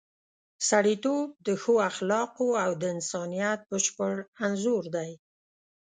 [0.69, 4.13] سړیتوب د ښو اخلاقو او د انسانیت بشپړ
[4.45, 5.11] انځور دی.